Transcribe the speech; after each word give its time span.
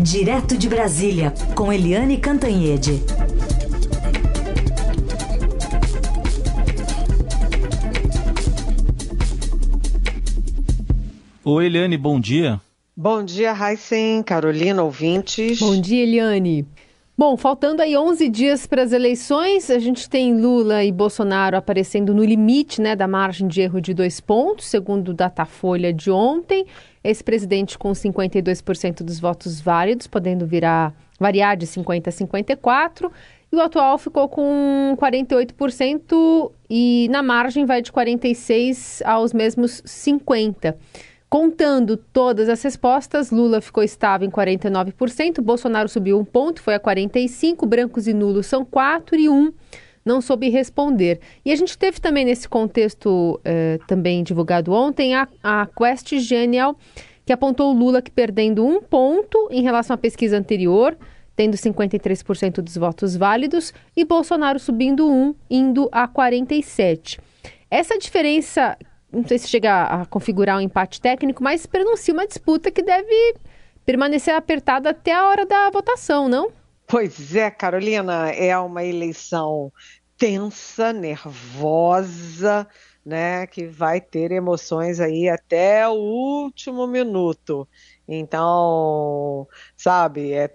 Direto 0.00 0.56
de 0.56 0.68
Brasília, 0.68 1.34
com 1.56 1.72
Eliane 1.72 2.18
Cantanhede. 2.18 3.02
Oi, 11.44 11.66
Eliane, 11.66 11.96
bom 11.96 12.20
dia. 12.20 12.60
Bom 12.96 13.24
dia, 13.24 13.52
Heisen, 13.52 14.22
Carolina, 14.22 14.84
ouvintes. 14.84 15.58
Bom 15.58 15.80
dia, 15.80 16.04
Eliane. 16.04 16.64
Bom, 17.18 17.36
faltando 17.36 17.82
aí 17.82 17.96
11 17.96 18.28
dias 18.28 18.64
para 18.64 18.80
as 18.80 18.92
eleições, 18.92 19.72
a 19.72 19.80
gente 19.80 20.08
tem 20.08 20.40
Lula 20.40 20.84
e 20.84 20.92
Bolsonaro 20.92 21.56
aparecendo 21.56 22.14
no 22.14 22.24
limite 22.24 22.80
né, 22.80 22.94
da 22.94 23.08
margem 23.08 23.48
de 23.48 23.60
erro 23.60 23.80
de 23.80 23.92
dois 23.92 24.20
pontos, 24.20 24.66
segundo 24.66 25.08
o 25.08 25.14
Datafolha 25.14 25.92
de 25.92 26.12
ontem. 26.12 26.64
Esse 27.02 27.24
presidente 27.24 27.76
com 27.76 27.90
52% 27.90 29.02
dos 29.02 29.18
votos 29.18 29.60
válidos, 29.60 30.06
podendo 30.06 30.46
virar 30.46 30.94
variar 31.18 31.56
de 31.56 31.66
50 31.66 32.08
a 32.08 32.12
54, 32.12 33.10
e 33.50 33.56
o 33.56 33.60
atual 33.60 33.98
ficou 33.98 34.28
com 34.28 34.94
48% 34.96 36.52
e 36.70 37.08
na 37.10 37.20
margem 37.20 37.64
vai 37.66 37.82
de 37.82 37.90
46 37.90 39.02
aos 39.04 39.32
mesmos 39.32 39.82
50. 39.84 40.78
Contando 41.28 41.96
todas 41.96 42.48
as 42.48 42.62
respostas, 42.62 43.30
Lula 43.30 43.60
ficou 43.60 43.82
estável 43.82 44.26
em 44.26 44.30
49%, 44.30 45.42
Bolsonaro 45.42 45.88
subiu 45.88 46.18
um 46.18 46.24
ponto, 46.24 46.62
foi 46.62 46.74
a 46.74 46.80
45%, 46.80 47.66
brancos 47.66 48.06
e 48.06 48.14
nulos 48.14 48.46
são 48.46 48.64
4 48.64 49.16
e 49.16 49.28
1 49.28 49.52
não 50.08 50.22
soube 50.22 50.48
responder. 50.48 51.20
E 51.44 51.52
a 51.52 51.56
gente 51.56 51.76
teve 51.76 52.00
também 52.00 52.24
nesse 52.24 52.48
contexto, 52.48 53.38
eh, 53.44 53.78
também 53.86 54.22
divulgado 54.22 54.72
ontem, 54.72 55.14
a, 55.14 55.28
a 55.42 55.66
Quest 55.66 56.14
Genial, 56.18 56.74
que 57.26 57.32
apontou 57.32 57.74
o 57.74 57.78
Lula 57.78 58.00
que 58.00 58.10
perdendo 58.10 58.64
um 58.64 58.80
ponto 58.80 59.48
em 59.50 59.60
relação 59.60 59.92
à 59.92 59.98
pesquisa 59.98 60.38
anterior, 60.38 60.96
tendo 61.36 61.58
53% 61.58 62.62
dos 62.62 62.76
votos 62.78 63.14
válidos, 63.14 63.74
e 63.94 64.02
Bolsonaro 64.02 64.58
subindo 64.58 65.06
um, 65.06 65.34
indo 65.50 65.90
a 65.92 66.08
47%. 66.08 67.20
Essa 67.70 67.98
diferença 67.98 68.78
não 69.12 69.26
sei 69.26 69.38
se 69.38 69.48
chega 69.48 69.84
a 69.84 70.06
configurar 70.06 70.58
um 70.58 70.60
empate 70.60 71.00
técnico, 71.00 71.42
mas 71.42 71.66
pronuncia 71.66 72.12
uma 72.12 72.26
disputa 72.26 72.70
que 72.70 72.82
deve 72.82 73.34
permanecer 73.84 74.34
apertada 74.34 74.90
até 74.90 75.14
a 75.14 75.26
hora 75.26 75.46
da 75.46 75.70
votação, 75.70 76.28
não? 76.28 76.50
Pois 76.86 77.34
é, 77.34 77.50
Carolina, 77.50 78.30
é 78.30 78.56
uma 78.58 78.84
eleição 78.84 79.72
tensa, 80.16 80.92
nervosa, 80.92 82.66
né, 83.04 83.46
que 83.46 83.66
vai 83.66 84.00
ter 84.00 84.32
emoções 84.32 85.00
aí 85.00 85.28
até 85.28 85.88
o 85.88 85.92
último 85.94 86.86
minuto. 86.86 87.66
Então, 88.08 89.46
sabe, 89.76 90.32
é, 90.32 90.50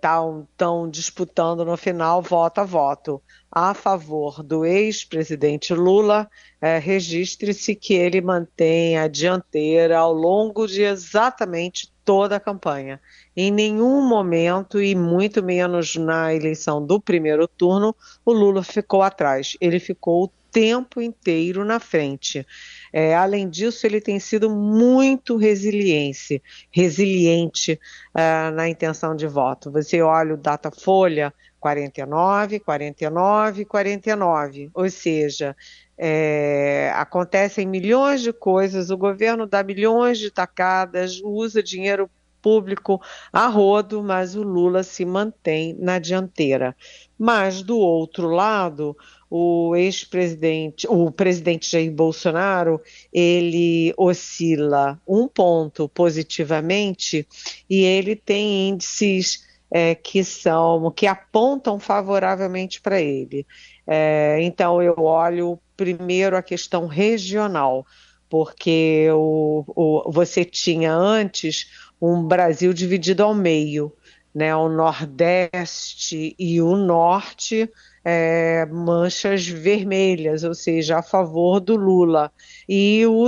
disputando 0.89 1.63
no 1.63 1.77
final 1.77 2.19
voto 2.19 2.59
a 2.61 2.63
voto 2.63 3.21
a 3.51 3.75
favor 3.75 4.41
do 4.41 4.65
ex-presidente 4.65 5.75
Lula, 5.75 6.27
é, 6.59 6.79
registre-se 6.79 7.75
que 7.75 7.93
ele 7.93 8.19
mantém 8.19 8.97
a 8.97 9.07
dianteira 9.07 9.99
ao 9.99 10.11
longo 10.11 10.65
de 10.65 10.81
exatamente 10.81 11.93
toda 12.03 12.37
a 12.37 12.39
campanha. 12.39 12.99
Em 13.37 13.51
nenhum 13.51 14.01
momento, 14.01 14.81
e 14.81 14.95
muito 14.95 15.43
menos 15.43 15.95
na 15.95 16.33
eleição 16.33 16.83
do 16.83 16.99
primeiro 16.99 17.47
turno, 17.47 17.95
o 18.25 18.33
Lula 18.33 18.63
ficou 18.63 19.03
atrás. 19.03 19.55
Ele 19.61 19.79
ficou 19.79 20.23
o 20.23 20.31
tempo 20.53 21.01
inteiro 21.01 21.65
na 21.65 21.79
frente. 21.79 22.45
É, 22.93 23.15
além 23.15 23.49
disso, 23.49 23.87
ele 23.87 23.99
tem 23.99 24.19
sido 24.19 24.51
muito 24.51 25.35
resiliente, 25.35 26.41
resiliente 26.69 27.79
uh, 28.15 28.53
na 28.53 28.69
intenção 28.69 29.15
de 29.15 29.25
voto. 29.25 29.71
Você 29.71 29.99
olha 30.01 30.35
o 30.35 30.37
Datafolha, 30.37 31.33
49, 31.59 32.59
49, 32.59 33.65
49. 33.65 34.69
Ou 34.75 34.89
seja, 34.89 35.55
é, 35.97 36.91
acontecem 36.95 37.65
milhões 37.65 38.21
de 38.21 38.31
coisas, 38.31 38.91
o 38.91 38.97
governo 38.97 39.47
dá 39.47 39.63
milhões 39.63 40.19
de 40.19 40.29
tacadas, 40.29 41.19
usa 41.23 41.63
dinheiro 41.63 42.09
público 42.43 43.01
a 43.31 43.47
rodo, 43.47 44.03
mas 44.03 44.35
o 44.35 44.43
Lula 44.43 44.83
se 44.83 45.05
mantém 45.05 45.73
na 45.79 45.97
dianteira. 45.97 46.75
Mas 47.17 47.63
do 47.63 47.77
outro 47.77 48.27
lado, 48.27 48.95
o 49.35 49.75
ex-presidente, 49.75 50.85
o 50.87 51.09
presidente 51.09 51.71
Jair 51.71 51.91
Bolsonaro, 51.91 52.79
ele 53.11 53.91
oscila 53.97 55.01
um 55.07 55.27
ponto 55.27 55.89
positivamente 55.89 57.27
e 57.67 57.81
ele 57.81 58.15
tem 58.15 58.69
índices 58.69 59.43
é, 59.71 59.95
que 59.95 60.23
são 60.23 60.91
que 60.91 61.07
apontam 61.07 61.79
favoravelmente 61.79 62.79
para 62.79 63.01
ele. 63.01 63.43
É, 63.87 64.37
então 64.39 64.83
eu 64.83 64.99
olho 64.99 65.57
primeiro 65.75 66.37
a 66.37 66.43
questão 66.43 66.85
regional, 66.85 67.87
porque 68.29 69.07
o, 69.13 69.63
o, 69.75 70.11
você 70.11 70.45
tinha 70.45 70.93
antes 70.93 71.71
um 71.99 72.21
Brasil 72.21 72.71
dividido 72.71 73.23
ao 73.23 73.33
meio, 73.33 73.91
né, 74.31 74.55
o 74.55 74.69
Nordeste 74.69 76.35
e 76.37 76.61
o 76.61 76.75
Norte 76.75 77.67
é, 78.03 78.65
manchas 78.65 79.47
vermelhas, 79.47 80.43
ou 80.43 80.53
seja, 80.53 80.97
a 80.97 81.03
favor 81.03 81.59
do 81.59 81.75
Lula, 81.75 82.31
e 82.67 83.05
o, 83.05 83.25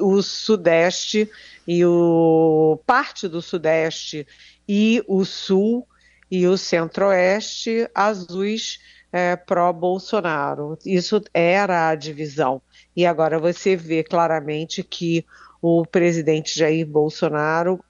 o 0.00 0.22
Sudeste 0.22 1.28
e 1.66 1.84
o 1.84 2.78
parte 2.86 3.28
do 3.28 3.42
Sudeste 3.42 4.26
e 4.68 5.02
o 5.06 5.24
Sul 5.24 5.86
e 6.30 6.46
o 6.46 6.56
Centro-Oeste 6.56 7.88
azuis 7.94 8.80
é, 9.12 9.36
pró-Bolsonaro. 9.36 10.78
Isso 10.84 11.22
era 11.32 11.88
a 11.88 11.94
divisão. 11.94 12.60
E 12.94 13.06
agora 13.06 13.38
você 13.38 13.76
vê 13.76 14.02
claramente 14.02 14.82
que 14.82 15.24
o 15.60 15.84
presidente 15.84 16.58
Jair 16.58 16.86
Bolsonaro 16.86 17.80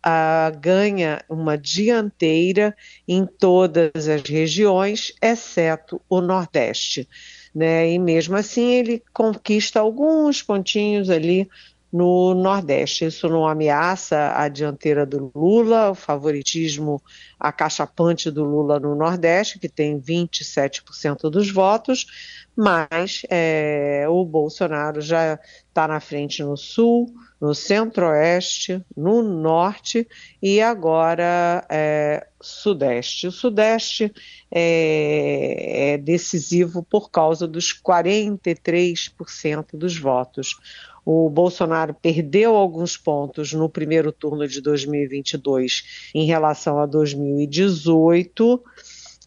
ganha 0.61 1.23
uma 1.29 1.59
dianteira 1.59 2.77
em 3.07 3.27
todas 3.27 4.09
as 4.09 4.23
regiões, 4.23 5.13
exceto 5.21 6.01
o 6.09 6.21
Nordeste. 6.21 7.09
Né? 7.55 7.91
E 7.93 7.99
mesmo 7.99 8.37
assim 8.37 8.73
ele 8.73 9.03
conquista 9.13 9.81
alguns 9.81 10.43
pontinhos 10.43 11.09
ali 11.09 11.49
no 11.93 12.35
Nordeste. 12.35 13.07
Isso 13.07 13.29
não 13.29 13.47
ameaça 13.47 14.35
a 14.37 14.49
dianteira 14.49 15.07
do 15.07 15.33
Lula, 15.35 15.91
o 15.91 15.95
favoritismo 15.95 17.01
acachapante 17.41 18.31
do 18.31 18.45
Lula 18.45 18.79
no 18.79 18.95
Nordeste, 18.95 19.59
que 19.59 19.69
tem 19.69 19.99
27% 19.99 21.31
dos 21.31 21.51
votos, 21.51 22.36
mas 22.57 23.23
é, 23.29 24.07
o 24.09 24.25
Bolsonaro 24.25 25.01
já 25.01 25.39
está 25.69 25.87
na 25.87 26.01
frente 26.01 26.43
no 26.43 26.57
Sul, 26.57 27.13
no 27.39 27.55
Centro-Oeste, 27.55 28.83
no 28.97 29.23
Norte 29.23 30.09
e 30.43 30.61
agora 30.61 31.67
é, 31.69 32.27
Sudeste. 32.41 33.27
O 33.27 33.33
Sudeste 33.33 34.11
é, 34.51 35.93
é 35.93 35.99
decisivo 35.99 36.83
por 36.83 37.11
causa 37.11 37.47
dos 37.47 37.75
43% 37.75 39.67
dos 39.75 39.99
votos. 39.99 40.57
O 41.05 41.31
Bolsonaro 41.31 41.95
perdeu 41.95 42.57
alguns 42.57 42.97
pontos 42.97 43.53
no 43.53 43.69
primeiro 43.69 44.11
turno 44.11 44.49
de 44.49 44.61
2022 44.61 46.11
em 46.13 46.25
relação 46.27 46.81
a 46.81 46.87
2018. 46.87 48.61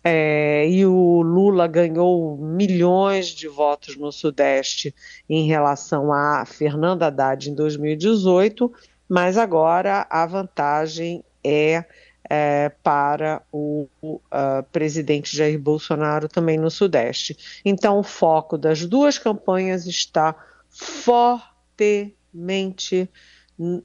É, 0.04 0.68
e 0.70 0.86
o 0.86 1.22
Lula 1.22 1.68
ganhou 1.68 2.38
milhões 2.38 3.28
de 3.28 3.48
votos 3.48 3.98
no 3.98 4.12
Sudeste 4.12 4.96
em 5.30 5.48
relação 5.48 6.14
a 6.14 6.46
Fernanda 6.46 7.08
Haddad 7.08 7.50
em 7.50 7.54
2018, 7.54 8.72
mas 9.08 9.38
agora 9.38 10.08
a 10.10 10.26
vantagem 10.26 11.24
é, 11.44 11.84
é 12.30 12.70
para 12.82 13.42
o, 13.52 13.88
o 14.02 14.16
uh, 14.16 14.64
presidente 14.72 15.36
Jair 15.36 15.60
Bolsonaro 15.60 16.30
também 16.30 16.58
no 16.58 16.72
Sudeste. 16.72 17.62
Então, 17.66 18.00
o 18.00 18.04
foco 18.04 18.58
das 18.58 18.86
duas 18.86 19.18
campanhas 19.18 19.86
está 19.86 20.34
forte 20.70 21.50
fortemente 21.80 23.10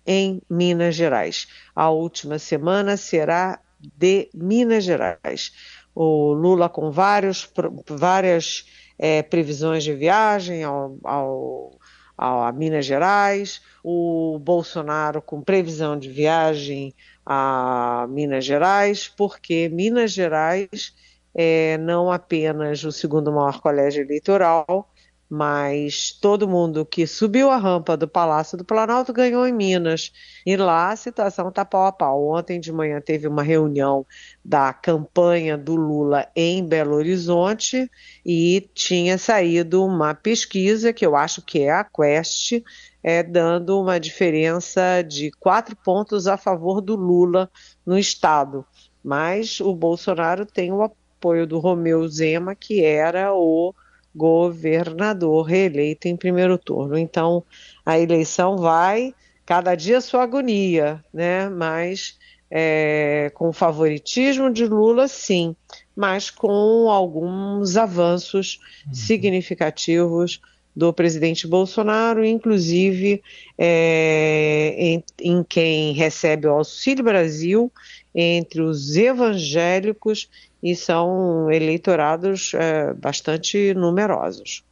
em 0.06 0.42
Minas 0.50 0.94
Gerais. 0.94 1.46
A 1.74 1.90
última 1.90 2.38
semana 2.38 2.96
será 2.96 3.60
de 3.96 4.28
Minas 4.34 4.84
Gerais. 4.84 5.52
O 5.94 6.32
Lula 6.32 6.68
com 6.68 6.90
vários, 6.90 7.50
várias 7.88 8.66
é, 8.98 9.22
previsões 9.22 9.84
de 9.84 9.94
viagem 9.94 10.64
ao, 10.64 10.96
ao, 11.04 11.78
ao, 12.16 12.42
a 12.42 12.52
Minas 12.52 12.86
Gerais, 12.86 13.62
o 13.82 14.38
Bolsonaro 14.40 15.22
com 15.22 15.40
previsão 15.42 15.98
de 15.98 16.08
viagem 16.08 16.94
a 17.24 18.06
Minas 18.10 18.44
Gerais, 18.44 19.08
porque 19.08 19.68
Minas 19.68 20.12
Gerais 20.12 20.94
é 21.34 21.78
não 21.78 22.12
apenas 22.12 22.84
o 22.84 22.92
segundo 22.92 23.32
maior 23.32 23.60
colégio 23.60 24.02
eleitoral, 24.02 24.90
mas 25.28 26.12
todo 26.12 26.48
mundo 26.48 26.84
que 26.84 27.06
subiu 27.06 27.50
a 27.50 27.56
rampa 27.56 27.96
do 27.96 28.06
Palácio 28.06 28.56
do 28.58 28.64
Planalto 28.64 29.12
ganhou 29.12 29.46
em 29.46 29.52
Minas. 29.52 30.12
E 30.44 30.56
lá 30.56 30.90
a 30.90 30.96
situação 30.96 31.48
está 31.48 31.64
pau 31.64 31.86
a 31.86 31.92
pau. 31.92 32.28
Ontem 32.28 32.60
de 32.60 32.70
manhã 32.72 33.00
teve 33.00 33.26
uma 33.26 33.42
reunião 33.42 34.06
da 34.44 34.72
campanha 34.72 35.56
do 35.56 35.74
Lula 35.74 36.28
em 36.36 36.64
Belo 36.64 36.94
Horizonte 36.94 37.90
e 38.24 38.68
tinha 38.74 39.18
saído 39.18 39.84
uma 39.84 40.14
pesquisa, 40.14 40.92
que 40.92 41.04
eu 41.04 41.16
acho 41.16 41.42
que 41.42 41.60
é 41.60 41.72
a 41.72 41.84
Quest, 41.84 42.62
é, 43.02 43.22
dando 43.22 43.80
uma 43.80 43.98
diferença 43.98 45.02
de 45.02 45.30
quatro 45.32 45.74
pontos 45.76 46.26
a 46.26 46.36
favor 46.36 46.80
do 46.80 46.96
Lula 46.96 47.50
no 47.84 47.98
Estado. 47.98 48.64
Mas 49.02 49.60
o 49.60 49.74
Bolsonaro 49.74 50.46
tem 50.46 50.72
o 50.72 50.82
apoio 50.82 51.46
do 51.46 51.58
Romeu 51.58 52.06
Zema, 52.08 52.54
que 52.54 52.82
era 52.82 53.34
o 53.34 53.74
governador 54.14 55.42
reeleito 55.42 56.08
em 56.08 56.16
primeiro 56.16 56.56
turno. 56.56 56.96
Então, 56.96 57.42
a 57.84 57.98
eleição 57.98 58.56
vai, 58.56 59.14
cada 59.44 59.74
dia 59.74 60.00
sua 60.00 60.22
agonia, 60.22 61.04
né? 61.12 61.48
Mas 61.48 62.18
é, 62.50 63.32
com 63.34 63.52
favoritismo 63.52 64.52
de 64.52 64.64
Lula, 64.66 65.08
sim, 65.08 65.56
mas 65.96 66.30
com 66.30 66.88
alguns 66.88 67.76
avanços 67.76 68.60
uhum. 68.86 68.94
significativos 68.94 70.40
do 70.74 70.92
presidente 70.92 71.46
Bolsonaro, 71.46 72.24
inclusive 72.24 73.22
é, 73.56 74.74
em, 74.76 75.04
em, 75.20 75.44
quem 75.44 75.92
recebe 75.92 76.46
o 76.46 76.52
Auxílio 76.52 77.04
Brasil, 77.04 77.72
entre 78.14 78.60
os 78.60 78.96
evangélicos 78.96 80.28
e 80.64 80.74
são 80.74 81.50
eleitorados 81.50 82.52
é, 82.54 82.94
bastante 82.94 83.74
numerosos. 83.74 84.64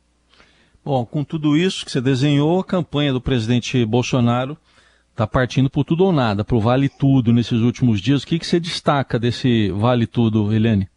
Bom, 0.82 1.04
com 1.04 1.22
tudo 1.22 1.54
isso 1.54 1.84
que 1.84 1.92
você 1.92 2.00
desenhou, 2.00 2.60
a 2.60 2.64
campanha 2.64 3.12
do 3.12 3.20
presidente 3.20 3.84
Bolsonaro 3.84 4.56
está 5.10 5.26
partindo 5.26 5.68
por 5.68 5.84
tudo 5.84 6.06
ou 6.06 6.12
nada, 6.12 6.42
para 6.42 6.56
o 6.56 6.60
vale 6.60 6.88
tudo 6.88 7.30
nesses 7.30 7.60
últimos 7.60 8.00
dias. 8.00 8.22
O 8.22 8.26
que, 8.26 8.38
que 8.38 8.46
você 8.46 8.58
destaca 8.58 9.18
desse 9.18 9.70
vale 9.70 10.06
tudo, 10.06 10.50
Helene? 10.50 10.88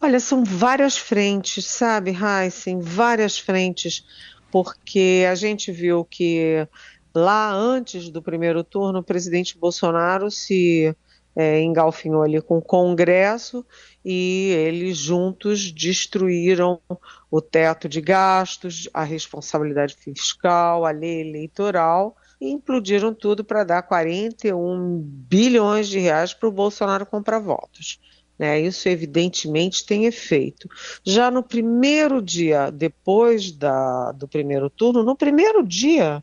Olha, 0.00 0.18
são 0.18 0.44
várias 0.44 0.98
frentes, 0.98 1.64
sabe, 1.64 2.10
Heisen? 2.10 2.80
Várias 2.80 3.38
frentes, 3.38 4.04
porque 4.50 5.24
a 5.30 5.36
gente 5.36 5.70
viu 5.70 6.04
que 6.04 6.66
lá 7.14 7.54
antes 7.54 8.10
do 8.10 8.20
primeiro 8.20 8.64
turno, 8.64 8.98
o 8.98 9.04
presidente 9.04 9.56
Bolsonaro 9.56 10.28
se 10.28 10.94
é, 11.36 11.60
engalfinhou 11.60 12.22
ali 12.22 12.40
com 12.40 12.56
o 12.56 12.62
Congresso 12.62 13.64
e 14.02 14.52
eles 14.56 14.96
juntos 14.96 15.70
destruíram 15.70 16.80
o 17.30 17.42
teto 17.42 17.88
de 17.88 18.00
gastos, 18.00 18.88
a 18.94 19.04
responsabilidade 19.04 19.94
fiscal, 19.94 20.86
a 20.86 20.90
lei 20.90 21.20
eleitoral 21.20 22.16
e 22.40 22.50
implodiram 22.50 23.12
tudo 23.12 23.44
para 23.44 23.64
dar 23.64 23.82
41 23.82 24.98
bilhões 24.98 25.88
de 25.88 25.98
reais 25.98 26.32
para 26.32 26.48
o 26.48 26.52
Bolsonaro 26.52 27.04
comprar 27.04 27.38
votos. 27.38 28.00
Né? 28.38 28.60
Isso 28.60 28.88
evidentemente 28.88 29.84
tem 29.84 30.06
efeito. 30.06 30.68
Já 31.04 31.30
no 31.30 31.42
primeiro 31.42 32.22
dia, 32.22 32.70
depois 32.70 33.52
da, 33.52 34.12
do 34.12 34.26
primeiro 34.26 34.70
turno, 34.70 35.02
no 35.02 35.16
primeiro 35.16 35.66
dia, 35.66 36.22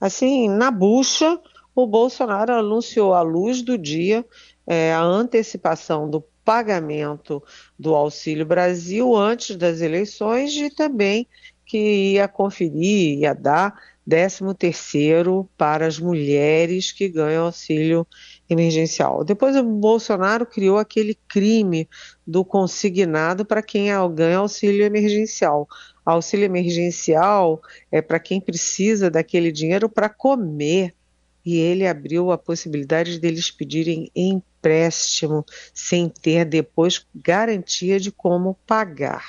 assim, 0.00 0.48
na 0.48 0.70
bucha, 0.70 1.38
o 1.82 1.86
Bolsonaro 1.86 2.52
anunciou 2.52 3.14
à 3.14 3.22
luz 3.22 3.62
do 3.62 3.78
dia 3.78 4.26
é, 4.66 4.92
a 4.92 5.00
antecipação 5.00 6.10
do 6.10 6.20
pagamento 6.44 7.40
do 7.78 7.94
Auxílio 7.94 8.44
Brasil 8.44 9.14
antes 9.14 9.54
das 9.54 9.80
eleições 9.80 10.56
e 10.56 10.70
também 10.70 11.28
que 11.64 12.14
ia 12.14 12.26
conferir, 12.26 13.18
ia 13.20 13.32
dar 13.32 13.78
13 14.08 14.54
terceiro 14.58 15.48
para 15.56 15.86
as 15.86 16.00
mulheres 16.00 16.90
que 16.90 17.08
ganham 17.08 17.44
auxílio 17.44 18.04
emergencial. 18.50 19.22
Depois 19.22 19.54
o 19.54 19.62
Bolsonaro 19.62 20.46
criou 20.46 20.78
aquele 20.78 21.14
crime 21.28 21.88
do 22.26 22.44
consignado 22.44 23.44
para 23.44 23.62
quem 23.62 23.88
ganha 24.14 24.38
auxílio 24.38 24.84
emergencial. 24.84 25.68
Auxílio 26.04 26.46
emergencial 26.46 27.60
é 27.92 28.02
para 28.02 28.18
quem 28.18 28.40
precisa 28.40 29.08
daquele 29.10 29.52
dinheiro 29.52 29.88
para 29.88 30.08
comer 30.08 30.94
e 31.44 31.56
ele 31.56 31.86
abriu 31.86 32.30
a 32.30 32.38
possibilidade 32.38 33.18
deles 33.18 33.50
pedirem 33.50 34.10
empréstimo 34.14 35.44
sem 35.72 36.08
ter 36.08 36.44
depois 36.44 37.06
garantia 37.14 37.98
de 37.98 38.10
como 38.10 38.58
pagar. 38.66 39.24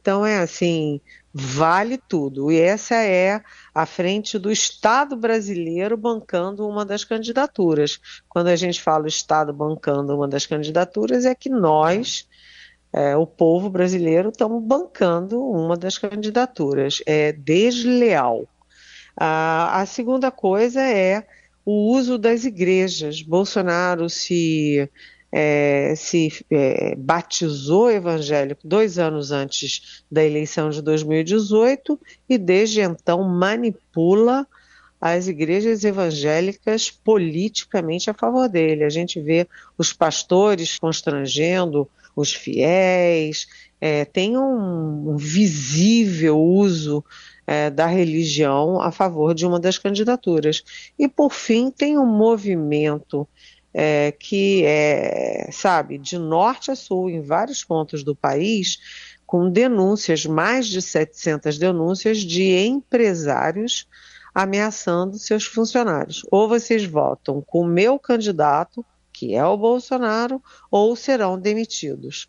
Então 0.00 0.26
é 0.26 0.38
assim, 0.38 1.00
vale 1.32 1.96
tudo. 1.96 2.50
E 2.50 2.60
essa 2.60 2.96
é 2.96 3.40
a 3.74 3.86
frente 3.86 4.38
do 4.38 4.50
Estado 4.50 5.16
brasileiro 5.16 5.96
bancando 5.96 6.66
uma 6.66 6.84
das 6.84 7.04
candidaturas. 7.04 8.00
Quando 8.28 8.48
a 8.48 8.56
gente 8.56 8.82
fala 8.82 9.06
Estado 9.06 9.52
bancando 9.52 10.14
uma 10.14 10.26
das 10.26 10.44
candidaturas, 10.44 11.24
é 11.24 11.34
que 11.34 11.48
nós, 11.48 12.28
é, 12.92 13.16
o 13.16 13.26
povo 13.26 13.70
brasileiro, 13.70 14.30
estamos 14.30 14.62
bancando 14.62 15.40
uma 15.40 15.76
das 15.76 15.96
candidaturas. 15.96 17.00
É 17.06 17.32
desleal. 17.32 18.48
A 19.16 19.84
segunda 19.86 20.30
coisa 20.30 20.80
é 20.80 21.26
o 21.64 21.92
uso 21.94 22.18
das 22.18 22.44
igrejas. 22.44 23.22
Bolsonaro 23.22 24.08
se, 24.08 24.88
é, 25.30 25.94
se 25.96 26.44
é, 26.50 26.94
batizou 26.96 27.90
evangélico 27.90 28.60
dois 28.64 28.98
anos 28.98 29.30
antes 29.30 30.04
da 30.10 30.24
eleição 30.24 30.70
de 30.70 30.82
2018 30.82 31.98
e 32.28 32.38
desde 32.38 32.80
então 32.80 33.22
manipula 33.24 34.46
as 35.00 35.26
igrejas 35.26 35.82
evangélicas 35.82 36.88
politicamente 36.90 38.08
a 38.08 38.14
favor 38.14 38.48
dele. 38.48 38.84
A 38.84 38.88
gente 38.88 39.20
vê 39.20 39.48
os 39.76 39.92
pastores 39.92 40.78
constrangendo 40.78 41.88
os 42.14 42.32
fiéis, 42.32 43.48
é, 43.80 44.04
tem 44.04 44.36
um, 44.36 45.10
um 45.10 45.16
visível 45.16 46.38
uso 46.38 47.04
é, 47.46 47.70
da 47.70 47.86
religião 47.86 48.80
a 48.80 48.90
favor 48.90 49.34
de 49.34 49.46
uma 49.46 49.58
das 49.58 49.78
candidaturas. 49.78 50.62
E, 50.98 51.08
por 51.08 51.32
fim, 51.32 51.70
tem 51.70 51.98
um 51.98 52.06
movimento 52.06 53.28
é, 53.74 54.12
que 54.12 54.64
é, 54.64 55.48
sabe, 55.50 55.98
de 55.98 56.18
norte 56.18 56.70
a 56.70 56.76
sul, 56.76 57.08
em 57.08 57.22
vários 57.22 57.64
pontos 57.64 58.04
do 58.04 58.14
país, 58.14 58.78
com 59.26 59.50
denúncias, 59.50 60.26
mais 60.26 60.66
de 60.66 60.82
700 60.82 61.58
denúncias 61.58 62.18
de 62.18 62.66
empresários 62.66 63.86
ameaçando 64.34 65.18
seus 65.18 65.44
funcionários. 65.44 66.22
Ou 66.30 66.48
vocês 66.48 66.84
votam 66.84 67.42
com 67.42 67.60
o 67.60 67.66
meu 67.66 67.98
candidato, 67.98 68.84
que 69.12 69.34
é 69.34 69.44
o 69.44 69.56
Bolsonaro, 69.56 70.42
ou 70.70 70.94
serão 70.96 71.38
demitidos. 71.38 72.28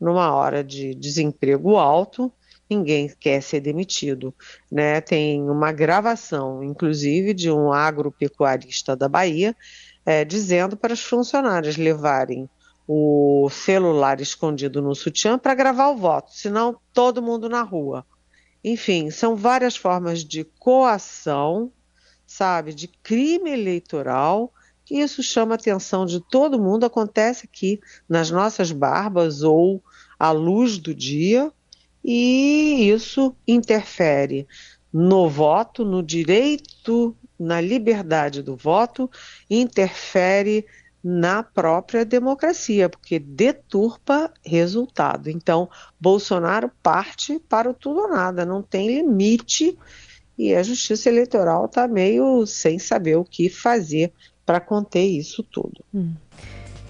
Numa 0.00 0.32
hora 0.34 0.64
de 0.64 0.94
desemprego 0.94 1.76
alto, 1.76 2.32
ninguém 2.68 3.12
quer 3.20 3.42
ser 3.42 3.60
demitido. 3.60 4.34
Né? 4.70 5.00
Tem 5.00 5.42
uma 5.42 5.72
gravação, 5.72 6.62
inclusive, 6.62 7.34
de 7.34 7.50
um 7.50 7.72
agropecuarista 7.72 8.96
da 8.96 9.08
Bahia, 9.08 9.54
é, 10.04 10.24
dizendo 10.24 10.76
para 10.76 10.94
os 10.94 11.02
funcionários 11.02 11.76
levarem 11.76 12.48
o 12.86 13.48
celular 13.50 14.20
escondido 14.20 14.82
no 14.82 14.94
sutiã 14.94 15.38
para 15.38 15.54
gravar 15.54 15.88
o 15.88 15.96
voto, 15.96 16.32
senão 16.32 16.78
todo 16.92 17.22
mundo 17.22 17.48
na 17.48 17.62
rua. 17.62 18.04
Enfim, 18.64 19.10
são 19.10 19.34
várias 19.34 19.76
formas 19.76 20.24
de 20.24 20.44
coação, 20.58 21.72
sabe, 22.26 22.74
de 22.74 22.88
crime 22.88 23.50
eleitoral. 23.50 24.52
E 24.90 25.00
isso 25.00 25.22
chama 25.22 25.54
a 25.54 25.56
atenção 25.56 26.04
de 26.04 26.20
todo 26.20 26.60
mundo, 26.60 26.84
acontece 26.84 27.46
aqui 27.46 27.80
nas 28.08 28.30
nossas 28.30 28.72
barbas 28.72 29.42
ou 29.42 29.82
à 30.18 30.30
luz 30.30 30.76
do 30.78 30.94
dia, 30.94 31.52
e 32.04 32.90
isso 32.90 33.34
interfere 33.46 34.46
no 34.92 35.28
voto, 35.28 35.84
no 35.84 36.02
direito, 36.02 37.16
na 37.38 37.60
liberdade 37.60 38.42
do 38.42 38.56
voto, 38.56 39.10
interfere 39.48 40.66
na 41.02 41.42
própria 41.42 42.04
democracia, 42.04 42.88
porque 42.88 43.18
deturpa 43.18 44.32
resultado. 44.44 45.28
Então, 45.28 45.68
Bolsonaro 45.98 46.70
parte 46.82 47.40
para 47.48 47.68
o 47.68 47.74
tudo 47.74 48.02
ou 48.02 48.08
nada, 48.08 48.44
não 48.44 48.62
tem 48.62 48.86
limite 48.86 49.76
e 50.38 50.54
a 50.54 50.62
justiça 50.62 51.08
eleitoral 51.08 51.66
está 51.66 51.88
meio 51.88 52.46
sem 52.46 52.78
saber 52.78 53.16
o 53.16 53.24
que 53.24 53.48
fazer 53.48 54.12
para 54.46 54.60
conter 54.60 55.04
isso 55.04 55.42
tudo. 55.42 55.84
Hum. 55.92 56.14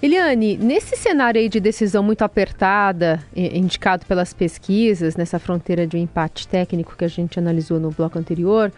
Eliane, 0.02 0.56
nesse 0.56 0.96
cenário 0.96 1.40
aí 1.40 1.48
de 1.48 1.60
decisão 1.60 2.02
muito 2.02 2.22
apertada, 2.22 3.22
indicado 3.36 4.04
pelas 4.04 4.34
pesquisas, 4.34 5.14
nessa 5.14 5.38
fronteira 5.38 5.86
de 5.86 5.96
um 5.96 6.00
empate 6.00 6.48
técnico 6.48 6.96
que 6.96 7.04
a 7.04 7.08
gente 7.08 7.38
analisou 7.38 7.78
no 7.78 7.92
bloco 7.92 8.18
anterior, 8.18 8.72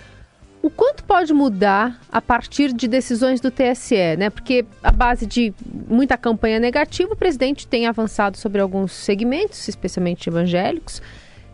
o 0.62 0.69
quanto 0.69 1.02
pode 1.04 1.33
mudar 1.33 1.99
a 2.12 2.21
partir 2.21 2.75
de 2.75 2.87
decisões 2.87 3.40
do 3.40 3.50
TSE, 3.50 4.16
né? 4.19 4.28
Porque 4.28 4.66
a 4.83 4.93
base 4.93 5.25
de 5.25 5.54
muita 5.88 6.19
campanha 6.19 6.61
negativa, 6.61 7.14
o 7.14 7.16
presidente 7.16 7.66
tem 7.66 7.87
avançado 7.87 8.37
sobre 8.37 8.61
alguns 8.61 8.93
segmentos, 8.93 9.66
especialmente 9.66 10.28
evangélicos, 10.28 11.00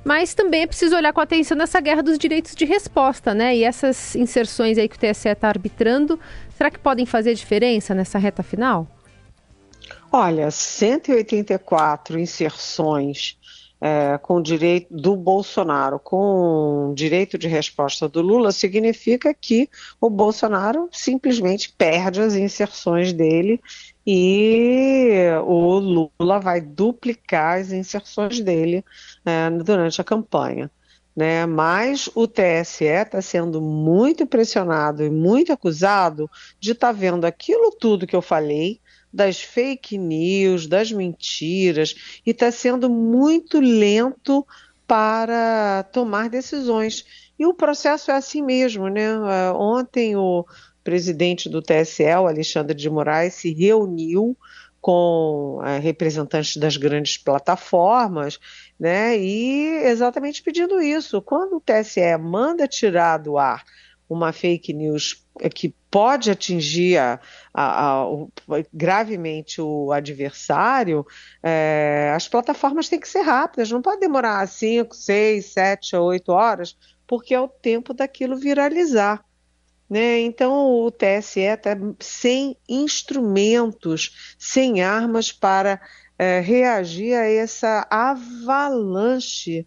Mas 0.05 0.33
também 0.35 0.63
é 0.63 0.67
preciso 0.67 0.97
olhar 0.97 1.13
com 1.13 1.21
atenção 1.21 1.57
nessa 1.57 1.81
guerra 1.81 2.03
dos 2.03 2.19
direitos 2.19 2.55
de 2.55 2.65
resposta, 2.65 3.35
né? 3.35 3.57
E 3.57 3.65
essas 3.65 4.17
inserções 4.17 4.79
aí 4.79 4.89
que 4.89 4.97
o 4.97 4.99
TSE 4.99 5.29
está 5.29 5.49
arbitrando, 5.49 6.19
será 6.57 6.71
que 6.71 6.79
podem 6.79 7.05
fazer 7.05 7.35
diferença 7.35 7.95
nessa 7.95 8.19
reta 8.19 8.43
final? 8.43 8.89
Olha, 10.13 10.51
184 10.51 12.19
inserções 12.19 13.39
é, 13.81 14.19
com 14.19 14.43
direito 14.43 14.93
do 14.93 15.15
Bolsonaro, 15.15 16.01
com 16.01 16.93
direito 16.97 17.39
de 17.39 17.47
resposta 17.47 18.09
do 18.09 18.21
Lula, 18.21 18.51
significa 18.51 19.33
que 19.33 19.71
o 20.01 20.11
Bolsonaro 20.11 20.89
simplesmente 20.93 21.73
perde 21.79 22.21
as 22.21 22.35
inserções 22.35 23.13
dele 23.13 23.61
e 24.05 25.29
o 25.47 25.79
Lula 25.79 26.41
vai 26.41 26.61
duplicar 26.61 27.61
as 27.61 27.71
inserções 27.71 28.41
dele 28.41 28.85
é, 29.25 29.49
durante 29.51 30.01
a 30.01 30.05
campanha. 30.05 30.69
Né? 31.15 31.47
Mas 31.47 32.09
o 32.15 32.27
TSE 32.27 32.85
está 32.85 33.21
sendo 33.23 33.61
muito 33.61 34.27
pressionado 34.27 35.05
e 35.05 35.11
muito 35.11 35.53
acusado 35.53 36.31
de 36.59 36.73
estar 36.73 36.89
tá 36.89 36.93
vendo 36.93 37.25
aquilo 37.25 37.71
tudo 37.71 38.07
que 38.07 38.17
eu 38.17 38.23
falei, 38.23 38.80
das 39.13 39.41
fake 39.41 39.99
news, 39.99 40.67
das 40.67 40.93
mentiras, 40.93 41.95
e 42.25 42.31
está 42.31 42.51
sendo 42.51 42.89
muito 42.89 43.61
lento 43.61 44.47
para 44.87 45.85
tomar 45.93 46.29
decisões. 46.29 47.05
E 47.39 47.47
o 47.47 47.55
processo 47.55 48.11
é 48.11 48.15
assim 48.15 48.43
mesmo, 48.43 48.89
né? 48.89 49.07
É, 49.07 49.53
ontem 49.53 50.17
o 50.17 50.45
presidente 50.83 51.49
do 51.49 51.63
TSE, 51.63 52.05
Alexandre 52.05 52.75
de 52.75 52.91
Moraes, 52.91 53.35
se 53.35 53.53
reuniu 53.53 54.37
com 54.81 55.61
é, 55.65 55.79
representantes 55.79 56.57
das 56.57 56.77
grandes 56.77 57.19
plataformas, 57.19 58.39
né? 58.79 59.19
E 59.19 59.85
exatamente 59.85 60.43
pedindo 60.43 60.81
isso. 60.81 61.21
Quando 61.21 61.57
o 61.57 61.61
TSE 61.61 62.17
manda 62.19 62.67
tirar 62.67 63.19
do 63.19 63.39
ar 63.39 63.63
uma 64.09 64.33
fake 64.33 64.73
news 64.73 65.25
que 65.55 65.75
pode 65.91 66.31
atingir 66.31 66.99
a, 66.99 67.21
a, 67.53 68.03
a, 68.03 68.07
gravemente 68.73 69.61
o 69.61 69.93
adversário, 69.93 71.05
é, 71.43 72.13
as 72.15 72.29
plataformas 72.29 72.89
têm 72.89 73.01
que 73.01 73.09
ser 73.09 73.23
rápidas, 73.23 73.71
não 73.71 73.83
pode 73.83 74.01
demorar 74.01 74.47
5, 74.47 74.95
6, 74.95 75.47
7, 75.47 75.97
8 75.97 76.33
horas, 76.33 76.77
porque 77.07 77.35
é 77.35 77.41
o 77.41 77.49
tempo 77.49 77.93
daquilo 77.93 78.37
viralizar. 78.37 79.25
Né? 79.89 80.21
Então 80.21 80.53
o 80.53 80.91
TSE 80.93 81.41
está 81.41 81.77
sem 81.99 82.57
instrumentos, 82.69 84.37
sem 84.39 84.83
armas 84.83 85.33
para 85.33 85.81
é, 86.17 86.39
reagir 86.39 87.15
a 87.15 87.27
essa 87.27 87.85
avalanche 87.91 89.67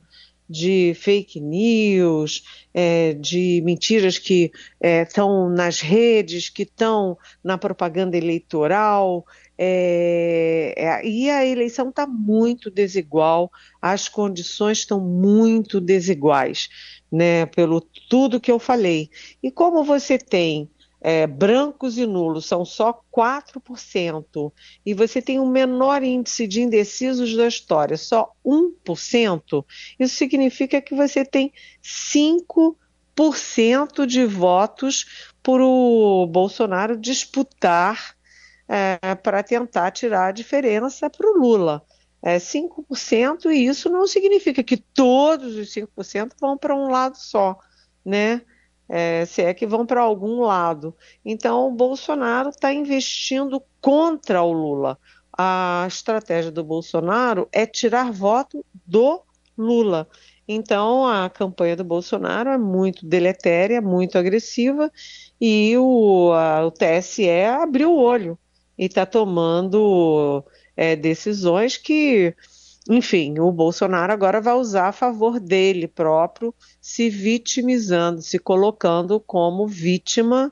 de 0.53 0.93
fake 0.93 1.39
news, 1.39 2.43
é, 2.71 3.13
de 3.13 3.59
mentiras 3.65 4.19
que 4.19 4.51
estão 4.79 5.51
é, 5.51 5.55
nas 5.55 5.81
redes, 5.81 6.47
que 6.47 6.61
estão 6.61 7.17
na 7.43 7.57
propaganda 7.57 8.15
eleitoral. 8.15 9.25
É, 9.57 10.75
é 10.77 11.07
e 11.07 11.27
a 11.27 11.43
eleição 11.43 11.89
está 11.89 12.05
muito 12.05 12.69
desigual, 12.69 13.51
as 13.81 14.07
condições 14.07 14.79
estão 14.79 14.99
muito 14.99 15.81
desiguais, 15.81 16.69
né, 17.11 17.47
pelo 17.47 17.81
tudo 18.07 18.39
que 18.39 18.51
eu 18.51 18.59
falei. 18.59 19.09
E 19.41 19.49
como 19.49 19.83
você 19.83 20.19
tem 20.19 20.69
é, 21.05 21.27
brancos 21.27 21.97
e 21.97 22.05
nulos 22.05 22.45
são 22.45 22.63
só 22.63 23.03
4%, 23.13 24.53
e 24.85 24.93
você 24.93 25.21
tem 25.21 25.37
o 25.37 25.45
menor 25.45 26.01
índice 26.01 26.47
de 26.47 26.61
indecisos 26.61 27.35
da 27.35 27.45
história, 27.45 27.97
só 27.97 28.31
1%, 28.45 29.65
isso 29.99 30.15
significa 30.15 30.81
que 30.81 30.95
você 30.95 31.25
tem 31.25 31.51
5% 31.83 34.05
de 34.07 34.25
votos 34.25 35.33
por 35.43 35.59
o 35.59 36.25
Bolsonaro 36.25 36.97
disputar 36.97 38.15
é, 38.65 38.97
para 39.15 39.43
tentar 39.43 39.91
tirar 39.91 40.27
a 40.27 40.31
diferença 40.31 41.09
para 41.09 41.29
o 41.29 41.37
Lula. 41.37 41.85
É 42.21 42.37
5%, 42.37 43.51
e 43.51 43.65
isso 43.65 43.89
não 43.89 44.07
significa 44.07 44.63
que 44.63 44.77
todos 44.77 45.57
os 45.57 45.73
5% 45.73 46.31
vão 46.39 46.57
para 46.57 46.73
um 46.73 46.89
lado 46.89 47.17
só, 47.17 47.59
né? 48.05 48.41
É, 48.87 49.25
se 49.25 49.41
é 49.41 49.53
que 49.53 49.65
vão 49.65 49.85
para 49.85 50.01
algum 50.01 50.41
lado. 50.41 50.95
Então, 51.23 51.67
o 51.67 51.71
Bolsonaro 51.71 52.49
está 52.49 52.73
investindo 52.73 53.61
contra 53.81 54.41
o 54.41 54.51
Lula. 54.51 54.97
A 55.35 55.85
estratégia 55.87 56.51
do 56.51 56.63
Bolsonaro 56.63 57.47
é 57.51 57.65
tirar 57.65 58.11
voto 58.11 58.63
do 58.85 59.21
Lula. 59.57 60.07
Então, 60.47 61.07
a 61.07 61.29
campanha 61.29 61.75
do 61.75 61.83
Bolsonaro 61.83 62.49
é 62.49 62.57
muito 62.57 63.05
deletéria, 63.05 63.81
muito 63.81 64.17
agressiva, 64.17 64.91
e 65.39 65.75
o, 65.77 66.31
a, 66.33 66.65
o 66.65 66.71
TSE 66.71 67.29
abriu 67.29 67.91
o 67.91 67.99
olho 67.99 68.37
e 68.77 68.85
está 68.85 69.05
tomando 69.05 70.43
é, 70.75 70.95
decisões 70.95 71.77
que 71.77 72.35
enfim, 72.89 73.39
o 73.39 73.51
Bolsonaro 73.51 74.11
agora 74.11 74.41
vai 74.41 74.55
usar 74.55 74.89
a 74.89 74.91
favor 74.91 75.39
dele 75.39 75.87
próprio, 75.87 76.53
se 76.81 77.09
vitimizando, 77.09 78.21
se 78.21 78.37
colocando 78.37 79.19
como 79.19 79.67
vítima 79.67 80.51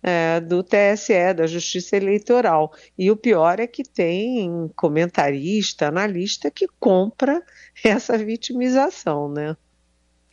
é, 0.00 0.38
do 0.38 0.62
TSE, 0.62 1.34
da 1.34 1.46
Justiça 1.46 1.96
Eleitoral. 1.96 2.72
E 2.96 3.10
o 3.10 3.16
pior 3.16 3.58
é 3.58 3.66
que 3.66 3.82
tem 3.82 4.70
comentarista, 4.76 5.88
analista 5.88 6.50
que 6.50 6.68
compra 6.78 7.42
essa 7.82 8.16
vitimização, 8.16 9.28
né? 9.28 9.56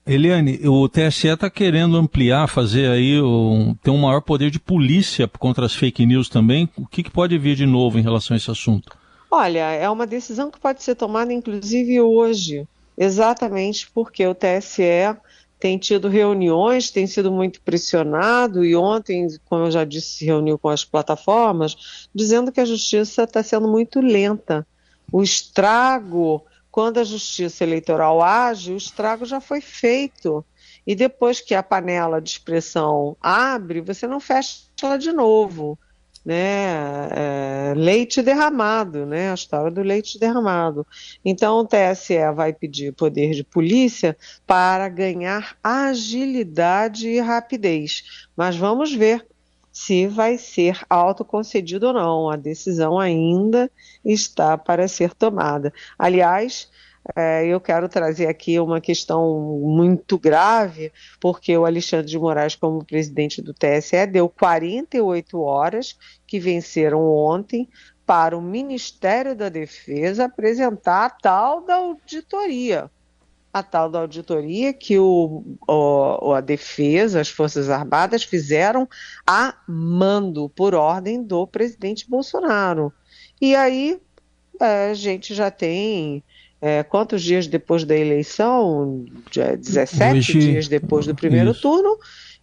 Eliane, 0.05 0.59
o 0.67 0.89
TSE 0.89 1.27
está 1.27 1.49
querendo 1.49 1.95
ampliar, 1.95 2.47
fazer 2.47 2.89
aí, 2.89 3.21
um, 3.21 3.75
ter 3.75 3.91
um 3.91 3.99
maior 3.99 4.21
poder 4.21 4.49
de 4.49 4.59
polícia 4.59 5.27
contra 5.27 5.65
as 5.65 5.75
fake 5.75 6.05
news 6.05 6.27
também. 6.27 6.67
O 6.75 6.87
que, 6.87 7.03
que 7.03 7.11
pode 7.11 7.37
vir 7.37 7.55
de 7.55 7.67
novo 7.67 7.99
em 7.99 8.01
relação 8.01 8.33
a 8.33 8.37
esse 8.37 8.49
assunto? 8.49 9.00
Olha, 9.33 9.71
é 9.71 9.89
uma 9.89 10.05
decisão 10.05 10.51
que 10.51 10.59
pode 10.59 10.83
ser 10.83 10.93
tomada 10.93 11.31
inclusive 11.31 12.01
hoje, 12.01 12.67
exatamente 12.97 13.89
porque 13.89 14.27
o 14.27 14.35
TSE 14.35 15.15
tem 15.57 15.77
tido 15.77 16.09
reuniões, 16.09 16.91
tem 16.91 17.07
sido 17.07 17.31
muito 17.31 17.61
pressionado 17.61 18.65
e 18.65 18.75
ontem, 18.75 19.27
como 19.45 19.65
eu 19.65 19.71
já 19.71 19.85
disse, 19.85 20.17
se 20.17 20.25
reuniu 20.25 20.59
com 20.59 20.67
as 20.67 20.83
plataformas, 20.83 22.09
dizendo 22.13 22.51
que 22.51 22.59
a 22.59 22.65
justiça 22.65 23.23
está 23.23 23.41
sendo 23.41 23.69
muito 23.69 24.01
lenta. 24.01 24.67
O 25.09 25.23
estrago, 25.23 26.43
quando 26.69 26.97
a 26.97 27.03
justiça 27.05 27.63
eleitoral 27.63 28.21
age, 28.21 28.73
o 28.73 28.77
estrago 28.77 29.23
já 29.23 29.39
foi 29.39 29.61
feito. 29.61 30.43
E 30.85 30.93
depois 30.93 31.39
que 31.39 31.55
a 31.55 31.63
panela 31.63 32.19
de 32.19 32.31
expressão 32.31 33.15
abre, 33.21 33.79
você 33.79 34.07
não 34.07 34.19
fecha 34.19 34.63
ela 34.81 34.97
de 34.97 35.13
novo 35.13 35.79
né, 36.23 37.09
é, 37.11 37.73
leite 37.75 38.21
derramado, 38.21 39.05
né, 39.05 39.31
a 39.31 39.33
história 39.33 39.71
do 39.71 39.81
leite 39.81 40.19
derramado. 40.19 40.85
Então 41.25 41.59
o 41.59 41.67
TSE 41.67 42.31
vai 42.35 42.53
pedir 42.53 42.93
poder 42.93 43.31
de 43.31 43.43
polícia 43.43 44.15
para 44.45 44.87
ganhar 44.87 45.57
agilidade 45.63 47.07
e 47.07 47.19
rapidez. 47.19 48.27
Mas 48.35 48.55
vamos 48.55 48.93
ver 48.93 49.25
se 49.71 50.05
vai 50.05 50.37
ser 50.37 50.81
autoconcedido 50.89 51.87
ou 51.87 51.93
não. 51.93 52.29
A 52.29 52.35
decisão 52.35 52.99
ainda 52.99 53.71
está 54.03 54.57
para 54.57 54.87
ser 54.87 55.13
tomada. 55.13 55.73
Aliás, 55.97 56.69
é, 57.15 57.45
eu 57.45 57.59
quero 57.59 57.89
trazer 57.89 58.27
aqui 58.27 58.59
uma 58.59 58.79
questão 58.79 59.59
muito 59.61 60.17
grave, 60.17 60.91
porque 61.19 61.57
o 61.57 61.65
Alexandre 61.65 62.07
de 62.07 62.19
Moraes, 62.19 62.55
como 62.55 62.85
presidente 62.85 63.41
do 63.41 63.53
TSE, 63.53 64.05
deu 64.07 64.29
48 64.29 65.39
horas, 65.39 65.97
que 66.25 66.39
venceram 66.39 67.01
ontem, 67.01 67.67
para 68.05 68.37
o 68.37 68.41
Ministério 68.41 69.35
da 69.35 69.49
Defesa 69.49 70.25
apresentar 70.25 71.05
a 71.05 71.09
tal 71.09 71.61
da 71.65 71.75
auditoria. 71.75 72.89
A 73.53 73.61
tal 73.61 73.89
da 73.89 73.99
auditoria 73.99 74.73
que 74.73 74.97
o, 74.97 75.43
o, 75.67 76.33
a 76.33 76.39
Defesa, 76.39 77.19
as 77.19 77.29
Forças 77.29 77.69
Armadas 77.69 78.23
fizeram 78.23 78.87
a 79.27 79.55
mando, 79.67 80.49
por 80.49 80.73
ordem 80.73 81.21
do 81.21 81.45
presidente 81.45 82.09
Bolsonaro. 82.09 82.93
E 83.41 83.55
aí 83.55 83.99
é, 84.61 84.91
a 84.91 84.93
gente 84.93 85.33
já 85.33 85.49
tem 85.49 86.23
é, 86.61 86.83
quantos 86.83 87.23
dias 87.23 87.47
depois 87.47 87.83
da 87.83 87.95
eleição? 87.97 89.03
17 89.33 90.17
Hoje... 90.17 90.39
dias 90.39 90.67
depois 90.67 91.07
do 91.07 91.15
primeiro 91.15 91.51
Isso. 91.51 91.61
turno, 91.61 91.97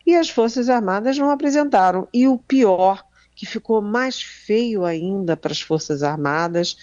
e 0.05 0.17
as 0.17 0.29
Forças 0.29 0.69
Armadas 0.69 1.17
não 1.17 1.31
apresentaram. 1.31 2.09
E 2.13 2.27
o 2.27 2.37
pior, 2.37 3.05
que 3.37 3.47
ficou 3.47 3.81
mais 3.81 4.21
feio 4.21 4.85
ainda 4.85 5.37
para 5.37 5.53
as 5.53 5.61
Forças 5.61 6.03
Armadas, 6.03 6.77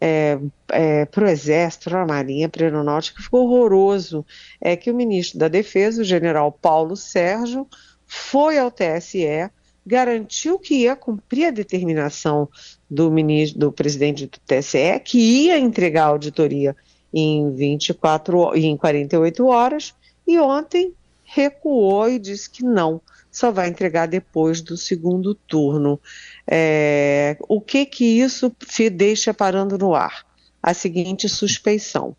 é, 0.00 0.38
é, 0.70 1.04
para 1.04 1.24
o 1.24 1.28
Exército, 1.28 1.90
para 1.90 2.02
a 2.02 2.06
Marinha, 2.06 2.48
para 2.48 2.64
a 2.64 2.66
Aeronáutica, 2.66 3.22
ficou 3.22 3.46
horroroso, 3.46 4.26
é 4.60 4.76
que 4.76 4.90
o 4.90 4.94
ministro 4.94 5.38
da 5.38 5.46
Defesa, 5.46 6.02
o 6.02 6.04
general 6.04 6.50
Paulo 6.50 6.96
Sérgio, 6.96 7.68
foi 8.04 8.58
ao 8.58 8.70
TSE, 8.70 9.50
garantiu 9.86 10.58
que 10.58 10.74
ia 10.82 10.96
cumprir 10.96 11.46
a 11.46 11.50
determinação 11.50 12.48
do, 12.90 13.10
ministro, 13.10 13.58
do 13.58 13.72
presidente 13.72 14.26
do 14.26 14.38
TSE, 14.46 15.00
que 15.04 15.18
ia 15.18 15.58
entregar 15.58 16.04
a 16.04 16.08
auditoria. 16.08 16.76
em 17.12 17.54
24 17.54 18.56
em 18.56 18.76
48 18.76 19.46
horas 19.46 19.94
e 20.26 20.38
ontem 20.38 20.92
recuou 21.22 22.08
e 22.08 22.18
disse 22.18 22.50
que 22.50 22.64
não, 22.64 23.00
só 23.30 23.50
vai 23.50 23.68
entregar 23.68 24.06
depois 24.06 24.60
do 24.60 24.76
segundo 24.76 25.34
turno. 25.34 26.00
É, 26.46 27.36
o 27.48 27.60
que 27.60 27.84
que 27.84 28.04
isso 28.04 28.54
deixa 28.92 29.34
parando 29.34 29.76
no 29.76 29.94
ar? 29.94 30.24
A 30.62 30.72
seguinte 30.72 31.28
suspeição 31.28 32.16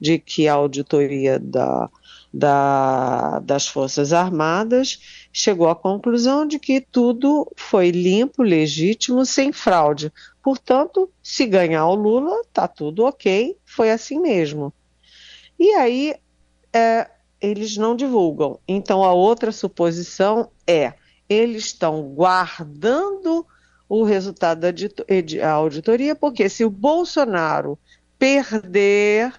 de 0.00 0.18
que 0.18 0.46
a 0.46 0.54
auditoria 0.54 1.38
da, 1.38 1.88
da, 2.32 3.38
das 3.40 3.66
Forças 3.66 4.12
Armadas 4.12 5.28
chegou 5.32 5.68
à 5.68 5.74
conclusão 5.74 6.46
de 6.46 6.58
que 6.58 6.80
tudo 6.80 7.50
foi 7.56 7.90
limpo, 7.90 8.42
legítimo, 8.42 9.24
sem 9.24 9.52
fraude. 9.52 10.12
Portanto, 10.42 11.10
se 11.22 11.46
ganhar 11.46 11.86
o 11.86 11.94
Lula, 11.94 12.42
tá 12.52 12.68
tudo 12.68 13.04
ok, 13.04 13.56
foi 13.64 13.90
assim 13.90 14.20
mesmo. 14.20 14.72
E 15.58 15.74
aí 15.74 16.14
é, 16.72 17.08
eles 17.40 17.76
não 17.76 17.96
divulgam. 17.96 18.58
Então 18.66 19.02
a 19.02 19.12
outra 19.12 19.52
suposição 19.52 20.50
é 20.66 20.94
eles 21.28 21.66
estão 21.66 22.02
guardando 22.02 23.46
o 23.88 24.02
resultado 24.02 24.60
da 24.60 25.50
auditoria, 25.50 26.14
porque 26.14 26.48
se 26.48 26.64
o 26.64 26.70
Bolsonaro 26.70 27.78
perder, 28.18 29.32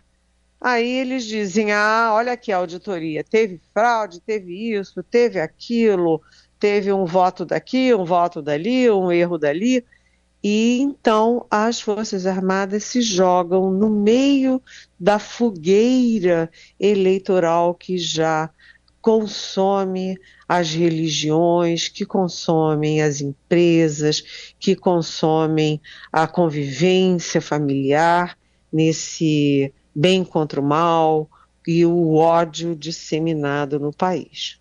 aí 0.59 0.99
eles 0.99 1.25
dizem: 1.25 1.71
ah, 1.71 2.11
olha 2.13 2.33
aqui 2.33 2.51
a 2.51 2.57
auditoria, 2.57 3.23
teve 3.23 3.59
fraude, 3.73 4.19
teve 4.21 4.73
isso, 4.73 5.03
teve 5.03 5.39
aquilo, 5.39 6.21
teve 6.59 6.91
um 6.91 7.05
voto 7.05 7.45
daqui, 7.45 7.93
um 7.93 8.05
voto 8.05 8.41
dali, 8.41 8.89
um 8.89 9.11
erro 9.11 9.37
dali. 9.37 9.85
E 10.41 10.79
então 10.79 11.45
as 11.51 11.81
Forças 11.81 12.25
Armadas 12.25 12.85
se 12.85 13.01
jogam 13.01 13.71
no 13.71 13.89
meio 13.89 14.61
da 14.97 15.19
fogueira 15.19 16.49
eleitoral 16.79 17.75
que 17.75 17.97
já 17.97 18.49
consome 19.01 20.17
as 20.47 20.73
religiões, 20.73 21.87
que 21.87 22.05
consomem 22.05 23.01
as 23.01 23.21
empresas, 23.21 24.53
que 24.59 24.75
consomem 24.75 25.81
a 26.11 26.27
convivência 26.27 27.41
familiar 27.41 28.37
nesse 28.71 29.73
bem 29.93 30.23
contra 30.23 30.59
o 30.59 30.63
mal 30.63 31.29
e 31.67 31.85
o 31.85 32.15
ódio 32.15 32.75
disseminado 32.75 33.79
no 33.79 33.93
país. 33.93 34.58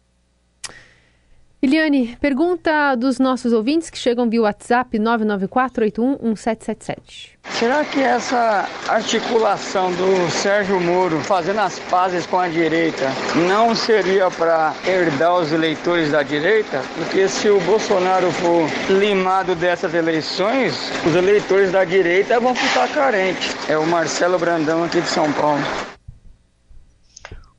Eliane, 1.61 2.17
pergunta 2.21 2.95
dos 2.95 3.19
nossos 3.19 3.53
ouvintes 3.53 3.91
que 3.91 3.99
chegam 3.99 4.31
via 4.31 4.43
WhatsApp 4.43 4.97
994811777. 4.97 7.31
Será 7.50 7.85
que 7.85 8.00
essa 8.00 8.69
articulação 8.87 9.91
do 9.91 10.31
Sérgio 10.31 10.81
Moro 10.81 11.19
fazendo 11.19 11.59
as 11.59 11.81
pazes 11.81 12.27
com 12.27 12.38
a 12.38 12.47
direita 12.47 13.07
não 13.49 13.75
seria 13.75 14.31
para 14.31 14.73
herdar 14.87 15.35
os 15.35 15.50
eleitores 15.50 16.12
da 16.12 16.23
direita? 16.23 16.81
Porque 16.95 17.27
se 17.27 17.50
o 17.50 17.59
Bolsonaro 17.62 18.31
for 18.31 18.71
limado 18.88 19.57
dessas 19.57 19.93
eleições, 19.95 20.93
os 21.05 21.17
eleitores 21.17 21.73
da 21.73 21.85
direita 21.85 22.38
vão 22.38 22.55
ficar 22.55 22.88
carentes. 22.91 23.57
É 23.69 23.77
o 23.77 23.85
Marcelo 23.85 24.38
Brandão 24.38 24.85
aqui 24.85 25.00
de 25.00 25.09
São 25.09 25.33
Paulo. 25.33 25.65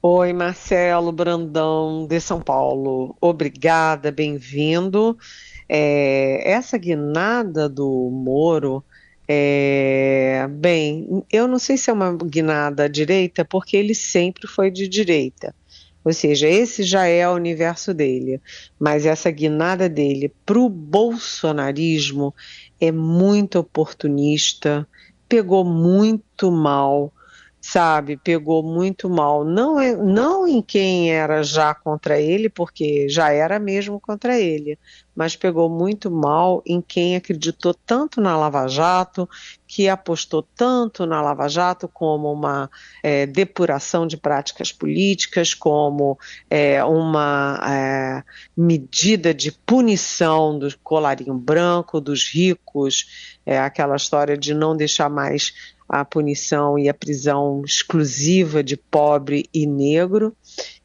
Oi, 0.01 0.31
Marcelo 0.31 1.11
Brandão, 1.11 2.07
de 2.07 2.21
São 2.21 2.39
Paulo. 2.41 3.17
Obrigada, 3.19 4.11
bem-vindo. 4.13 5.17
É, 5.67 6.49
essa 6.49 6.77
guinada 6.77 7.67
do 7.67 8.09
Moro, 8.09 8.81
é, 9.27 10.47
bem, 10.51 11.25
eu 11.29 11.49
não 11.49 11.59
sei 11.59 11.75
se 11.75 11.89
é 11.89 11.93
uma 11.93 12.15
guinada 12.15 12.85
à 12.85 12.87
direita, 12.87 13.43
porque 13.43 13.75
ele 13.75 13.93
sempre 13.93 14.47
foi 14.47 14.71
de 14.71 14.87
direita. 14.87 15.53
Ou 16.03 16.13
seja, 16.13 16.47
esse 16.47 16.83
já 16.83 17.05
é 17.05 17.27
o 17.27 17.33
universo 17.33 17.93
dele. 17.93 18.41
Mas 18.79 19.05
essa 19.05 19.29
guinada 19.29 19.89
dele 19.89 20.33
para 20.45 20.59
o 20.59 20.69
bolsonarismo 20.69 22.33
é 22.79 22.89
muito 22.89 23.59
oportunista, 23.59 24.87
pegou 25.27 25.65
muito 25.65 26.49
mal 26.49 27.13
sabe, 27.61 28.15
pegou 28.15 28.63
muito 28.63 29.09
mal, 29.09 29.43
não, 29.43 29.79
é, 29.79 29.95
não 29.95 30.47
em 30.47 30.61
quem 30.61 31.11
era 31.11 31.43
já 31.43 31.73
contra 31.73 32.19
ele, 32.19 32.49
porque 32.49 33.09
já 33.09 33.31
era 33.31 33.59
mesmo 33.59 33.99
contra 33.99 34.39
ele, 34.39 34.79
mas 35.13 35.35
pegou 35.35 35.69
muito 35.69 36.09
mal 36.09 36.63
em 36.65 36.81
quem 36.81 37.17
acreditou 37.17 37.73
tanto 37.73 38.21
na 38.21 38.37
Lava 38.37 38.65
Jato, 38.69 39.29
que 39.67 39.89
apostou 39.89 40.41
tanto 40.41 41.05
na 41.05 41.21
Lava 41.21 41.49
Jato 41.49 41.89
como 41.89 42.31
uma 42.31 42.71
é, 43.03 43.25
depuração 43.25 44.07
de 44.07 44.15
práticas 44.15 44.71
políticas, 44.71 45.53
como 45.53 46.17
é, 46.49 46.81
uma 46.85 47.59
é, 47.69 48.23
medida 48.55 49.33
de 49.33 49.51
punição 49.51 50.57
do 50.57 50.69
colarinho 50.79 51.33
branco, 51.33 51.99
dos 51.99 52.23
ricos, 52.33 53.35
é, 53.45 53.59
aquela 53.59 53.97
história 53.97 54.37
de 54.37 54.53
não 54.53 54.77
deixar 54.77 55.09
mais 55.09 55.53
a 55.89 56.05
punição 56.05 56.77
e 56.77 56.87
a 56.87 56.93
prisão 56.93 57.63
exclusiva 57.65 58.63
de 58.63 58.77
pobre 58.77 59.49
e 59.51 59.65
negro. 59.65 60.35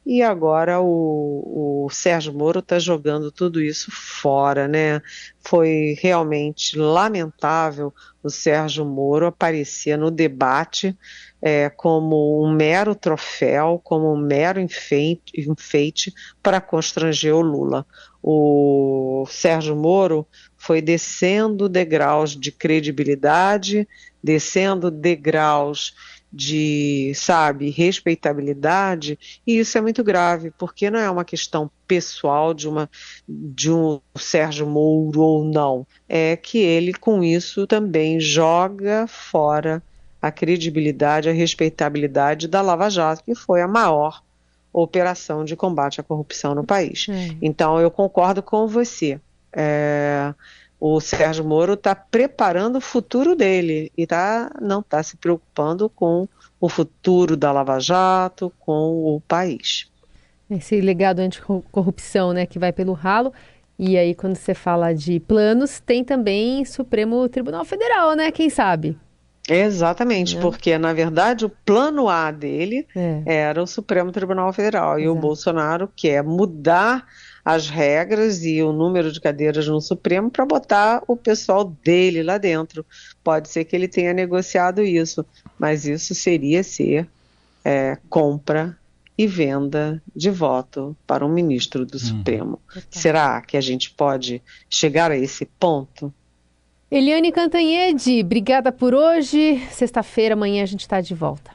E 0.03 0.21
agora 0.21 0.81
o, 0.81 1.85
o 1.85 1.89
Sérgio 1.91 2.33
Moro 2.33 2.59
está 2.59 2.79
jogando 2.79 3.31
tudo 3.31 3.61
isso 3.61 3.91
fora, 3.91 4.67
né? 4.67 5.01
Foi 5.39 5.95
realmente 5.99 6.77
lamentável 6.77 7.93
o 8.23 8.29
Sérgio 8.29 8.83
Moro 8.83 9.27
aparecer 9.27 9.97
no 9.97 10.09
debate 10.09 10.97
é, 11.41 11.69
como 11.69 12.43
um 12.43 12.51
mero 12.51 12.95
troféu, 12.95 13.79
como 13.83 14.11
um 14.11 14.17
mero 14.17 14.59
enfeite, 14.59 15.33
enfeite 15.37 16.11
para 16.41 16.59
constranger 16.59 17.35
o 17.35 17.41
Lula. 17.41 17.85
O 18.21 19.27
Sérgio 19.29 19.75
Moro 19.75 20.27
foi 20.57 20.81
descendo 20.81 21.69
degraus 21.69 22.35
de 22.35 22.51
credibilidade, 22.51 23.87
descendo 24.25 24.89
degraus 24.89 25.93
de, 26.33 27.13
sabe, 27.15 27.69
respeitabilidade, 27.69 29.17
e 29.45 29.59
isso 29.59 29.77
é 29.77 29.81
muito 29.81 30.03
grave, 30.03 30.51
porque 30.57 30.89
não 30.89 30.99
é 30.99 31.09
uma 31.09 31.23
questão 31.23 31.69
pessoal 31.87 32.53
de 32.53 32.67
uma 32.67 32.89
de 33.29 33.71
um 33.71 34.01
Sérgio 34.17 34.65
Moro 34.67 35.21
ou 35.21 35.45
não, 35.45 35.85
é 36.09 36.35
que 36.35 36.57
ele 36.57 36.91
com 36.91 37.23
isso 37.23 37.67
também 37.67 38.19
joga 38.19 39.05
fora 39.07 39.81
a 40.21 40.31
credibilidade, 40.31 41.29
a 41.29 41.33
respeitabilidade 41.33 42.47
da 42.47 42.61
Lava 42.61 42.89
Jato, 42.89 43.23
que 43.23 43.35
foi 43.35 43.61
a 43.61 43.67
maior 43.67 44.23
operação 44.73 45.45
de 45.45 45.55
combate 45.55 46.01
à 46.01 46.03
corrupção 46.03 46.55
no 46.55 46.65
país. 46.65 47.05
É. 47.07 47.37
Então 47.41 47.79
eu 47.79 47.91
concordo 47.91 48.41
com 48.41 48.67
você. 48.67 49.21
É, 49.53 50.33
o 50.79 50.99
Sérgio 50.99 51.43
Moro 51.43 51.73
está 51.73 51.95
preparando 51.95 52.77
o 52.77 52.81
futuro 52.81 53.35
dele 53.35 53.91
e 53.97 54.05
tá, 54.05 54.51
não 54.61 54.81
está 54.81 55.01
se 55.01 55.17
preocupando 55.17 55.89
com 55.89 56.27
o 56.59 56.69
futuro 56.69 57.37
da 57.37 57.51
Lava 57.51 57.79
Jato, 57.79 58.51
com 58.59 59.15
o 59.15 59.21
país. 59.27 59.89
Esse 60.49 60.79
legado 60.79 61.19
anticorrupção 61.19 62.33
né, 62.33 62.45
que 62.45 62.59
vai 62.59 62.71
pelo 62.71 62.93
ralo. 62.93 63.33
E 63.77 63.97
aí, 63.97 64.15
quando 64.15 64.35
você 64.35 64.53
fala 64.53 64.93
de 64.93 65.19
planos, 65.19 65.79
tem 65.79 66.03
também 66.03 66.63
Supremo 66.63 67.27
Tribunal 67.27 67.65
Federal, 67.65 68.15
né? 68.15 68.31
Quem 68.31 68.49
sabe? 68.49 68.97
Exatamente, 69.49 70.37
é. 70.37 70.41
porque 70.41 70.77
na 70.77 70.91
verdade 70.91 71.45
o 71.45 71.49
plano 71.49 72.09
A 72.09 72.31
dele 72.31 72.87
é. 72.95 73.21
era 73.25 73.61
o 73.61 73.67
Supremo 73.67 74.11
Tribunal 74.11 74.51
Federal 74.51 74.97
Exato. 74.97 75.01
e 75.01 75.07
o 75.07 75.15
Bolsonaro 75.15 75.89
quer 75.95 76.23
mudar 76.23 77.05
as 77.45 77.69
regras 77.69 78.43
e 78.43 78.63
o 78.63 78.73
número 78.73 79.11
de 79.11 79.21
cadeiras 79.21 79.67
no 79.67 79.79
Supremo 79.79 80.31
para 80.31 80.43
botar 80.47 81.03
o 81.07 81.15
pessoal 81.15 81.63
dele 81.63 82.23
lá 82.23 82.39
dentro. 82.39 82.83
Pode 83.23 83.49
ser 83.49 83.65
que 83.65 83.75
ele 83.75 83.87
tenha 83.87 84.13
negociado 84.13 84.81
isso, 84.81 85.23
mas 85.59 85.85
isso 85.85 86.15
seria 86.15 86.63
ser 86.63 87.07
é, 87.63 87.99
compra 88.09 88.75
e 89.15 89.27
venda 89.27 90.01
de 90.13 90.31
voto 90.31 90.97
para 91.05 91.23
um 91.23 91.29
ministro 91.29 91.85
do 91.85 91.97
hum. 91.97 91.99
Supremo. 91.99 92.59
Será 92.89 93.39
que 93.41 93.55
a 93.55 93.61
gente 93.61 93.91
pode 93.91 94.41
chegar 94.67 95.11
a 95.11 95.17
esse 95.17 95.45
ponto? 95.45 96.11
Eliane 96.89 97.31
Cantanhede, 97.31 98.21
obrigada 98.21 98.71
por 98.71 98.95
hoje. 98.95 99.61
Sexta-feira, 99.71 100.33
amanhã 100.33 100.63
a 100.63 100.65
gente 100.65 100.81
está 100.81 100.99
de 100.99 101.13
volta. 101.13 101.51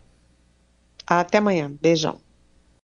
Até 1.06 1.38
amanhã. 1.38 1.72
Beijão. 1.80 2.20